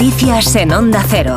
Noticias 0.00 0.54
en 0.54 0.70
Onda 0.70 1.04
Cero. 1.08 1.36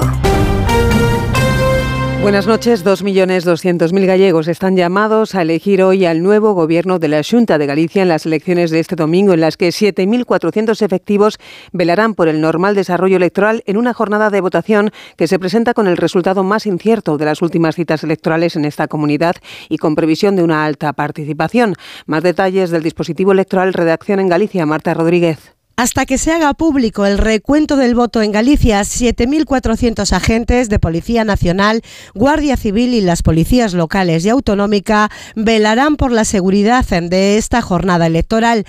Buenas 2.22 2.46
noches. 2.46 2.86
2.200.000 2.86 4.06
gallegos 4.06 4.48
están 4.48 4.78
llamados 4.78 5.34
a 5.34 5.42
elegir 5.42 5.82
hoy 5.82 6.06
al 6.06 6.22
nuevo 6.22 6.54
gobierno 6.54 7.00
de 7.00 7.08
la 7.08 7.24
Junta 7.24 7.58
de 7.58 7.66
Galicia 7.66 8.04
en 8.04 8.08
las 8.08 8.28
elecciones 8.28 8.70
de 8.70 8.80
este 8.80 8.96
domingo, 8.96 9.34
en 9.34 9.42
las 9.42 9.58
que 9.58 9.70
7.400 9.70 10.80
efectivos 10.84 11.40
velarán 11.72 12.14
por 12.14 12.28
el 12.28 12.40
normal 12.40 12.76
desarrollo 12.76 13.18
electoral 13.18 13.64
en 13.66 13.78
una 13.78 13.96
jornada 13.96 14.30
de 14.30 14.42
votación 14.42 14.92
que 15.18 15.28
se 15.28 15.40
presenta 15.40 15.74
con 15.74 15.88
el 15.88 15.98
resultado 15.98 16.44
más 16.44 16.68
incierto 16.68 17.18
de 17.18 17.26
las 17.26 17.42
últimas 17.42 17.74
citas 17.74 18.04
electorales 18.04 18.56
en 18.56 18.66
esta 18.66 18.88
comunidad 18.88 19.38
y 19.70 19.80
con 19.80 19.96
previsión 19.96 20.36
de 20.36 20.44
una 20.44 20.66
alta 20.66 20.94
participación. 20.94 21.74
Más 22.06 22.22
detalles 22.22 22.70
del 22.70 22.84
dispositivo 22.84 23.32
electoral 23.32 23.74
Redacción 23.74 24.20
en 24.20 24.30
Galicia, 24.30 24.68
Marta 24.68 24.94
Rodríguez. 24.94 25.56
Hasta 25.76 26.06
que 26.06 26.18
se 26.18 26.32
haga 26.32 26.54
público 26.54 27.06
el 27.06 27.18
recuento 27.18 27.76
del 27.76 27.96
voto 27.96 28.22
en 28.22 28.32
Galicia, 28.32 28.82
7.400 28.82 30.12
agentes 30.14 30.70
de 30.70 30.80
Policía 30.80 31.24
Nacional, 31.24 31.82
Guardia 32.14 32.58
Civil 32.58 32.94
y 32.94 33.02
las 33.02 33.24
policías 33.24 33.74
locales 33.74 34.26
y 34.26 34.30
autonómica 34.30 35.10
velarán 35.36 35.96
por 35.96 36.12
la 36.12 36.26
seguridad 36.26 36.86
de 36.86 37.38
esta 37.38 37.62
jornada 37.62 38.08
electoral. 38.08 38.66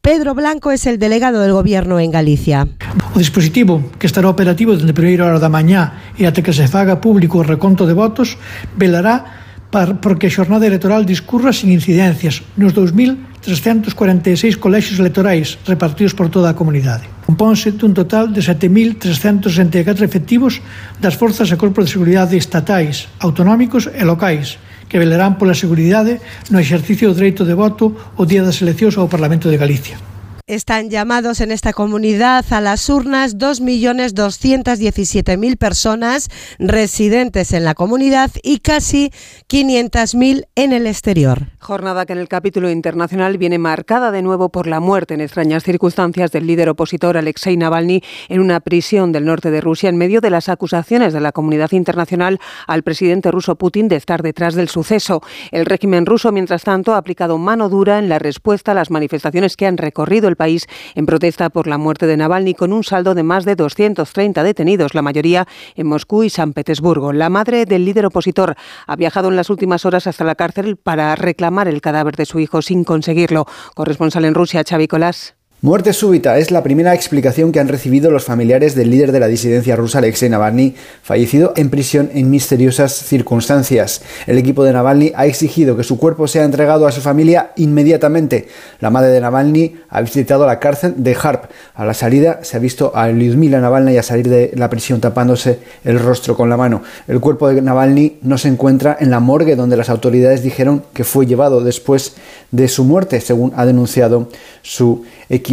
Pedro 0.00 0.34
Blanco 0.34 0.70
es 0.70 0.86
el 0.86 0.98
delegado 0.98 1.40
del 1.40 1.52
Gobierno 1.52 2.00
en 2.00 2.10
Galicia. 2.10 2.66
O 3.14 3.18
dispositivo 3.18 3.82
que 3.98 4.06
estará 4.06 4.28
operativo 4.28 4.74
desde 4.74 4.94
hora 5.20 5.38
da 5.38 5.50
mañá 5.50 6.14
e 6.16 6.24
até 6.24 6.40
que 6.40 6.54
se 6.54 6.70
faga 6.70 7.02
público 7.02 7.38
o 7.38 7.44
reconto 7.44 7.84
de 7.84 7.92
votos 7.92 8.38
velará 8.78 9.47
porque 9.70 10.28
a 10.28 10.34
xornada 10.34 10.64
electoral 10.64 11.04
discurra 11.04 11.52
sin 11.52 11.68
incidencias 11.68 12.40
nos 12.56 12.72
2.346 12.72 14.56
colexios 14.56 14.96
electorais 14.96 15.60
repartidos 15.68 16.16
por 16.16 16.32
toda 16.32 16.48
a 16.48 16.56
comunidade. 16.56 17.04
Compónse 17.28 17.76
dun 17.76 17.92
total 17.92 18.32
de 18.32 18.40
7.364 18.40 20.00
efectivos 20.00 20.64
das 20.96 21.20
forzas 21.20 21.52
e 21.52 21.60
corpos 21.60 21.84
de 21.84 21.92
seguridade 21.92 22.40
estatais, 22.40 23.12
autonómicos 23.20 23.92
e 23.92 24.02
locais, 24.08 24.56
que 24.88 24.96
velerán 24.96 25.36
pola 25.36 25.52
seguridade 25.52 26.24
no 26.48 26.56
exercicio 26.56 27.12
do 27.12 27.18
dereito 27.20 27.44
de 27.44 27.52
voto 27.52 27.92
o 28.16 28.24
día 28.24 28.40
das 28.40 28.64
eleccións 28.64 28.96
ao 28.96 29.12
Parlamento 29.12 29.52
de 29.52 29.60
Galicia. 29.60 30.00
Están 30.48 30.88
llamados 30.88 31.42
en 31.42 31.52
esta 31.52 31.74
comunidad 31.74 32.42
a 32.50 32.62
las 32.62 32.88
urnas 32.88 33.36
2.217.000 33.36 35.58
personas 35.58 36.30
residentes 36.58 37.52
en 37.52 37.64
la 37.64 37.74
comunidad 37.74 38.30
y 38.42 38.60
casi 38.60 39.12
500.000 39.46 40.46
en 40.54 40.72
el 40.72 40.86
exterior. 40.86 41.48
Jornada 41.60 42.06
que 42.06 42.12
en 42.12 42.20
el 42.20 42.28
capítulo 42.28 42.70
internacional 42.70 43.36
viene 43.36 43.58
marcada 43.58 44.12
de 44.12 44.22
nuevo 44.22 44.48
por 44.48 44.68
la 44.68 44.78
muerte 44.78 45.14
en 45.14 45.20
extrañas 45.20 45.64
circunstancias 45.64 46.30
del 46.30 46.46
líder 46.46 46.68
opositor 46.68 47.16
Alexei 47.16 47.56
Navalny 47.56 48.00
en 48.28 48.40
una 48.40 48.60
prisión 48.60 49.10
del 49.10 49.24
norte 49.24 49.50
de 49.50 49.60
Rusia 49.60 49.88
en 49.88 49.96
medio 49.96 50.20
de 50.20 50.30
las 50.30 50.48
acusaciones 50.48 51.12
de 51.12 51.20
la 51.20 51.32
comunidad 51.32 51.72
internacional 51.72 52.38
al 52.68 52.84
presidente 52.84 53.32
ruso 53.32 53.56
Putin 53.56 53.88
de 53.88 53.96
estar 53.96 54.22
detrás 54.22 54.54
del 54.54 54.68
suceso. 54.68 55.20
El 55.50 55.66
régimen 55.66 56.06
ruso, 56.06 56.30
mientras 56.30 56.62
tanto, 56.62 56.94
ha 56.94 56.96
aplicado 56.96 57.38
mano 57.38 57.68
dura 57.68 57.98
en 57.98 58.08
la 58.08 58.20
respuesta 58.20 58.70
a 58.70 58.74
las 58.74 58.92
manifestaciones 58.92 59.56
que 59.56 59.66
han 59.66 59.78
recorrido 59.78 60.28
el 60.28 60.36
país 60.36 60.66
en 60.94 61.06
protesta 61.06 61.50
por 61.50 61.66
la 61.66 61.76
muerte 61.76 62.06
de 62.06 62.16
Navalny, 62.16 62.54
con 62.54 62.72
un 62.72 62.84
saldo 62.84 63.16
de 63.16 63.24
más 63.24 63.44
de 63.44 63.56
230 63.56 64.44
detenidos, 64.44 64.94
la 64.94 65.02
mayoría 65.02 65.48
en 65.74 65.88
Moscú 65.88 66.22
y 66.22 66.30
San 66.30 66.52
Petersburgo. 66.52 67.12
La 67.12 67.30
madre 67.30 67.66
del 67.66 67.84
líder 67.84 68.06
opositor 68.06 68.54
ha 68.86 68.96
viajado 68.96 69.28
en 69.28 69.36
las 69.36 69.50
últimas 69.50 69.84
horas 69.84 70.06
hasta 70.06 70.22
la 70.22 70.36
cárcel 70.36 70.76
para 70.76 71.16
reclamar 71.16 71.47
el 71.68 71.80
cadáver 71.80 72.16
de 72.16 72.26
su 72.26 72.38
hijo 72.40 72.62
sin 72.62 72.84
conseguirlo. 72.84 73.46
Corresponsal 73.74 74.24
en 74.24 74.34
Rusia, 74.34 74.62
Xavi 74.68 74.86
Colás. 74.86 75.37
Muerte 75.60 75.92
súbita 75.92 76.38
es 76.38 76.52
la 76.52 76.62
primera 76.62 76.94
explicación 76.94 77.50
que 77.50 77.58
han 77.58 77.66
recibido 77.66 78.12
los 78.12 78.24
familiares 78.24 78.76
del 78.76 78.92
líder 78.92 79.10
de 79.10 79.18
la 79.18 79.26
disidencia 79.26 79.74
rusa 79.74 79.98
Alexei 79.98 80.28
Navalny, 80.28 80.76
fallecido 81.02 81.52
en 81.56 81.68
prisión 81.68 82.10
en 82.14 82.30
misteriosas 82.30 82.92
circunstancias. 82.92 84.02
El 84.28 84.38
equipo 84.38 84.62
de 84.62 84.72
Navalny 84.72 85.10
ha 85.16 85.26
exigido 85.26 85.76
que 85.76 85.82
su 85.82 85.98
cuerpo 85.98 86.28
sea 86.28 86.44
entregado 86.44 86.86
a 86.86 86.92
su 86.92 87.00
familia 87.00 87.50
inmediatamente. 87.56 88.46
La 88.78 88.90
madre 88.90 89.10
de 89.10 89.20
Navalny 89.20 89.74
ha 89.88 90.00
visitado 90.00 90.46
la 90.46 90.60
cárcel 90.60 90.94
de 90.98 91.16
Harp. 91.20 91.50
A 91.74 91.84
la 91.84 91.92
salida 91.92 92.38
se 92.44 92.56
ha 92.56 92.60
visto 92.60 92.92
a 92.94 93.08
Lyudmila 93.08 93.60
Navalny 93.60 93.96
a 93.96 94.04
salir 94.04 94.28
de 94.28 94.52
la 94.54 94.70
prisión 94.70 95.00
tapándose 95.00 95.58
el 95.82 95.98
rostro 95.98 96.36
con 96.36 96.48
la 96.48 96.56
mano. 96.56 96.84
El 97.08 97.18
cuerpo 97.18 97.48
de 97.48 97.60
Navalny 97.62 98.18
no 98.22 98.38
se 98.38 98.46
encuentra 98.46 98.96
en 99.00 99.10
la 99.10 99.18
morgue 99.18 99.56
donde 99.56 99.76
las 99.76 99.90
autoridades 99.90 100.44
dijeron 100.44 100.84
que 100.92 101.02
fue 101.02 101.26
llevado 101.26 101.64
después 101.64 102.14
de 102.52 102.68
su 102.68 102.84
muerte, 102.84 103.20
según 103.20 103.52
ha 103.56 103.66
denunciado 103.66 104.28
su 104.62 105.04
equipo. 105.28 105.47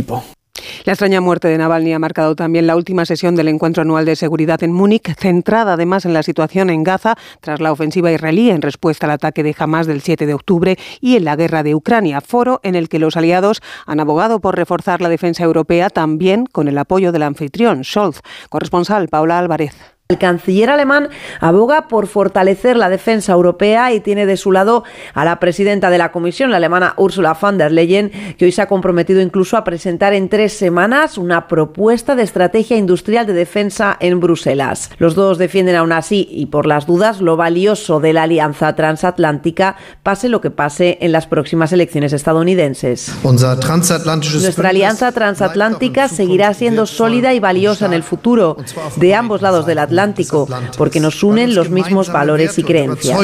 La 0.85 0.93
extraña 0.93 1.21
muerte 1.21 1.47
de 1.47 1.57
Navalny 1.57 1.93
ha 1.93 1.99
marcado 1.99 2.35
también 2.35 2.67
la 2.67 2.75
última 2.75 3.05
sesión 3.05 3.35
del 3.35 3.47
encuentro 3.47 3.81
anual 3.81 4.05
de 4.05 4.15
seguridad 4.15 4.61
en 4.63 4.71
Múnich, 4.71 5.15
centrada 5.17 5.73
además 5.73 6.05
en 6.05 6.13
la 6.13 6.23
situación 6.23 6.69
en 6.69 6.83
Gaza 6.83 7.15
tras 7.41 7.59
la 7.59 7.71
ofensiva 7.71 8.11
israelí 8.11 8.49
en 8.49 8.61
respuesta 8.61 9.05
al 9.05 9.11
ataque 9.11 9.43
de 9.43 9.55
Hamas 9.57 9.87
del 9.87 10.01
7 10.01 10.25
de 10.25 10.33
octubre 10.33 10.77
y 11.01 11.15
en 11.15 11.25
la 11.25 11.35
guerra 11.35 11.63
de 11.63 11.75
Ucrania, 11.75 12.21
foro 12.21 12.59
en 12.63 12.75
el 12.75 12.89
que 12.89 12.99
los 12.99 13.17
aliados 13.17 13.61
han 13.85 13.99
abogado 13.99 14.39
por 14.39 14.55
reforzar 14.55 15.01
la 15.01 15.09
defensa 15.09 15.43
europea 15.43 15.89
también 15.89 16.45
con 16.45 16.67
el 16.67 16.77
apoyo 16.77 17.11
del 17.11 17.23
anfitrión 17.23 17.83
Scholz. 17.83 18.21
Corresponsal 18.49 19.07
Paula 19.07 19.39
Álvarez. 19.39 19.94
El 20.07 20.19
canciller 20.19 20.69
alemán 20.69 21.09
aboga 21.39 21.87
por 21.87 22.05
fortalecer 22.05 22.77
la 22.77 22.89
defensa 22.89 23.33
europea 23.33 23.91
y 23.91 24.01
tiene 24.01 24.27
de 24.27 24.37
su 24.37 24.51
lado 24.51 24.83
a 25.15 25.25
la 25.25 25.39
presidenta 25.39 25.89
de 25.89 25.97
la 25.97 26.11
Comisión, 26.11 26.51
la 26.51 26.57
alemana 26.57 26.93
Ursula 26.97 27.33
von 27.33 27.57
der 27.57 27.71
Leyen, 27.71 28.11
que 28.37 28.45
hoy 28.45 28.51
se 28.51 28.61
ha 28.61 28.67
comprometido 28.67 29.19
incluso 29.19 29.57
a 29.57 29.63
presentar 29.63 30.13
en 30.13 30.29
tres 30.29 30.53
semanas 30.53 31.17
una 31.17 31.47
propuesta 31.47 32.13
de 32.13 32.21
estrategia 32.21 32.77
industrial 32.77 33.25
de 33.25 33.33
defensa 33.33 33.97
en 33.99 34.19
Bruselas. 34.19 34.91
Los 34.99 35.15
dos 35.15 35.39
defienden 35.39 35.75
aún 35.75 35.91
así, 35.91 36.27
y 36.29 36.45
por 36.45 36.67
las 36.67 36.85
dudas, 36.85 37.19
lo 37.19 37.35
valioso 37.35 37.99
de 37.99 38.13
la 38.13 38.23
alianza 38.23 38.75
transatlántica, 38.75 39.75
pase 40.03 40.29
lo 40.29 40.39
que 40.39 40.51
pase 40.51 40.99
en 41.01 41.13
las 41.13 41.25
próximas 41.25 41.73
elecciones 41.73 42.13
estadounidenses. 42.13 43.11
Nuestra 43.23 44.69
alianza 44.69 45.11
transatlántica 45.13 46.09
seguirá 46.09 46.53
siendo 46.53 46.85
sólida 46.85 47.33
y 47.33 47.39
valiosa 47.39 47.87
en 47.87 47.93
el 47.93 48.03
futuro, 48.03 48.55
de 48.97 49.15
ambos 49.15 49.41
lados 49.41 49.65
del 49.65 49.79
Atlántico 49.79 49.94
Atlántico, 49.95 50.47
porque 50.77 50.99
nos 50.99 51.23
unen 51.23 51.55
los 51.55 51.69
mismos 51.69 52.11
valores 52.11 52.57
y 52.59 52.63
creencias. 52.63 53.17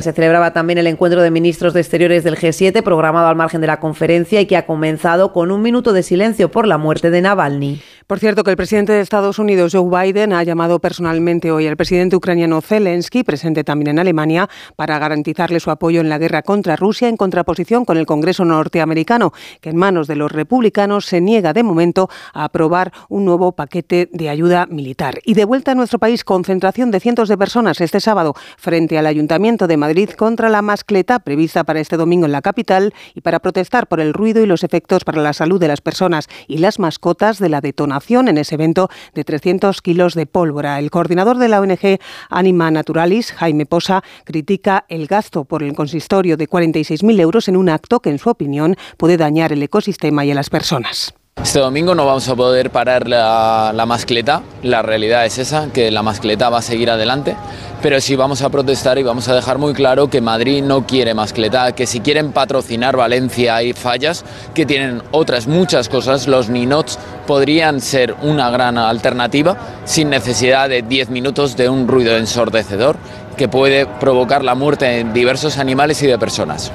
Se 0.00 0.12
celebraba 0.12 0.52
también 0.52 0.78
el 0.78 0.86
encuentro 0.86 1.20
de 1.20 1.30
ministros 1.30 1.74
de 1.74 1.80
Exteriores 1.80 2.24
del 2.24 2.36
G7, 2.36 2.82
programado 2.82 3.28
al 3.28 3.36
margen 3.36 3.60
de 3.60 3.66
la 3.66 3.80
conferencia 3.80 4.40
y 4.40 4.46
que 4.46 4.56
ha 4.56 4.64
comenzado 4.64 5.32
con 5.32 5.50
un 5.50 5.60
minuto 5.60 5.92
de 5.92 6.02
silencio 6.02 6.50
por 6.50 6.66
la 6.66 6.78
muerte 6.78 7.10
de 7.10 7.20
Navalny. 7.20 7.82
Por 8.06 8.18
cierto, 8.18 8.42
que 8.42 8.50
el 8.50 8.56
presidente 8.56 8.92
de 8.92 9.02
Estados 9.02 9.38
Unidos, 9.38 9.72
Joe 9.72 9.88
Biden, 9.88 10.32
ha 10.32 10.42
llamado 10.42 10.80
personalmente 10.80 11.52
hoy 11.52 11.68
al 11.68 11.76
presidente 11.76 12.16
ucraniano 12.16 12.60
Zelensky, 12.60 13.22
presente 13.22 13.62
también 13.62 13.90
en 13.90 13.98
Alemania, 14.00 14.48
para 14.74 14.98
garantizarle 14.98 15.60
su 15.60 15.70
apoyo 15.70 16.00
en 16.00 16.08
la 16.08 16.18
guerra 16.18 16.42
contra 16.42 16.74
Rusia 16.74 17.08
en 17.08 17.16
contraposición 17.16 17.84
con 17.84 17.98
el 17.98 18.06
Congreso 18.06 18.44
norteamericano, 18.44 19.32
que 19.60 19.70
en 19.70 19.76
manos 19.76 20.08
de 20.08 20.16
los 20.16 20.32
republicanos 20.32 21.06
se 21.06 21.20
niega 21.20 21.52
de 21.52 21.62
momento 21.62 22.08
a 22.32 22.44
aprobar 22.44 22.92
un 23.08 23.24
nuevo 23.24 23.52
paquete 23.52 24.08
de 24.12 24.28
ayuda 24.28 24.66
militar. 24.66 25.20
Y 25.24 25.34
de 25.34 25.44
vuelta 25.44 25.72
a 25.72 25.74
nuestro 25.74 25.89
país, 25.98 26.24
concentración 26.24 26.90
de 26.90 27.00
cientos 27.00 27.28
de 27.28 27.36
personas 27.36 27.80
este 27.80 28.00
sábado 28.00 28.34
frente 28.56 28.98
al 28.98 29.06
Ayuntamiento 29.06 29.66
de 29.66 29.76
Madrid 29.76 30.10
contra 30.10 30.48
la 30.48 30.62
mascleta 30.62 31.18
prevista 31.18 31.64
para 31.64 31.80
este 31.80 31.96
domingo 31.96 32.26
en 32.26 32.32
la 32.32 32.42
capital 32.42 32.94
y 33.14 33.20
para 33.20 33.40
protestar 33.40 33.88
por 33.88 34.00
el 34.00 34.12
ruido 34.12 34.42
y 34.42 34.46
los 34.46 34.64
efectos 34.64 35.04
para 35.04 35.22
la 35.22 35.32
salud 35.32 35.60
de 35.60 35.68
las 35.68 35.80
personas 35.80 36.28
y 36.48 36.58
las 36.58 36.78
mascotas 36.78 37.38
de 37.38 37.48
la 37.48 37.60
detonación 37.60 38.28
en 38.28 38.38
ese 38.38 38.54
evento 38.54 38.88
de 39.14 39.24
300 39.24 39.82
kilos 39.82 40.14
de 40.14 40.26
pólvora. 40.26 40.78
El 40.78 40.90
coordinador 40.90 41.38
de 41.38 41.48
la 41.48 41.60
ONG 41.60 41.98
Anima 42.28 42.70
Naturalis, 42.70 43.32
Jaime 43.32 43.66
Posa, 43.66 44.02
critica 44.24 44.84
el 44.88 45.06
gasto 45.06 45.44
por 45.44 45.62
el 45.62 45.74
consistorio 45.74 46.36
de 46.36 46.48
46.000 46.48 47.20
euros 47.20 47.48
en 47.48 47.56
un 47.56 47.68
acto 47.68 48.00
que, 48.00 48.10
en 48.10 48.18
su 48.18 48.30
opinión, 48.30 48.76
puede 48.96 49.16
dañar 49.16 49.52
el 49.52 49.62
ecosistema 49.62 50.24
y 50.24 50.30
a 50.30 50.34
las 50.34 50.50
personas. 50.50 51.14
Este 51.42 51.58
domingo 51.58 51.94
no 51.94 52.04
vamos 52.04 52.28
a 52.28 52.36
poder 52.36 52.70
parar 52.70 53.08
la, 53.08 53.72
la, 53.74 53.86
mascleta, 53.86 54.42
la 54.62 54.82
realidad 54.82 55.24
es 55.24 55.38
esa, 55.38 55.68
que 55.72 55.90
la 55.90 56.02
mascleta 56.02 56.50
va 56.50 56.58
a 56.58 56.62
seguir 56.62 56.90
adelante, 56.90 57.34
pero 57.82 57.98
sí 58.00 58.14
vamos 58.14 58.42
a 58.42 58.50
protestar 58.50 58.98
y 58.98 59.02
vamos 59.02 59.26
a 59.28 59.34
dejar 59.34 59.56
muy 59.56 59.72
claro 59.72 60.10
que 60.10 60.20
Madrid 60.20 60.62
no 60.62 60.86
quiere 60.86 61.14
mascleta, 61.14 61.72
que 61.72 61.86
si 61.86 62.00
quieren 62.00 62.32
patrocinar 62.32 62.96
Valencia 62.96 63.56
hay 63.56 63.72
fallas, 63.72 64.24
que 64.54 64.66
tienen 64.66 65.02
otras 65.12 65.46
muchas 65.46 65.88
cosas, 65.88 66.28
los 66.28 66.50
ninots 66.50 66.98
podrían 67.26 67.80
ser 67.80 68.14
una 68.22 68.50
gran 68.50 68.76
alternativa 68.76 69.56
sin 69.84 70.10
necesidad 70.10 70.68
de 70.68 70.82
10 70.82 71.08
minutos 71.08 71.56
de 71.56 71.70
un 71.70 71.88
ruido 71.88 72.16
ensordecedor 72.16 72.96
que 73.36 73.48
puede 73.48 73.86
provocar 73.86 74.44
la 74.44 74.54
muerte 74.54 74.84
de 74.84 75.04
diversos 75.04 75.56
animales 75.56 76.02
y 76.02 76.06
de 76.06 76.18
personas. 76.18 76.70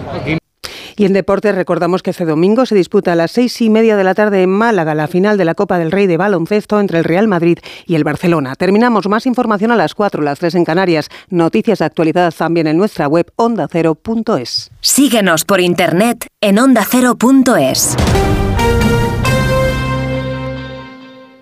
Y 0.98 1.06
en 1.06 1.14
deportes 1.14 1.56
recordamos 1.56 2.04
que 2.04 2.12
este 2.12 2.26
domingo 2.26 2.66
se 2.66 2.76
disputa 2.76 3.14
a 3.14 3.16
las 3.16 3.32
seis 3.32 3.62
y 3.62 3.70
media 3.70 3.98
de 3.98 4.04
la 4.04 4.16
tarde 4.16 4.42
en 4.42 4.50
Málaga 4.50 4.96
la 4.96 5.08
final 5.08 5.38
de 5.38 5.46
la 5.46 5.56
Copa 5.56 5.78
del 5.78 5.92
Rey 5.92 6.08
de 6.08 6.18
baloncesto 6.18 6.80
entre 6.80 7.00
el 7.00 7.04
Real 7.04 7.28
Madrid 7.28 7.60
y 7.86 7.96
el 7.96 8.04
Barcelona. 8.04 8.56
Terminamos 8.56 9.08
más 9.08 9.26
información 9.26 9.72
a 9.72 9.76
las 9.76 9.94
cuatro, 9.94 10.22
las 10.22 10.40
tres 10.40 10.56
en 10.56 10.66
Canarias. 10.66 11.10
Noticias 11.30 11.82
actualizadas 11.82 12.36
también 12.36 12.68
en 12.68 12.78
nuestra 12.78 13.08
web 13.08 13.32
ondacero.es. 13.36 14.72
Síguenos 14.80 15.46
por 15.46 15.60
internet 15.60 16.28
en 16.42 16.60
ondacero.es. 16.60 17.96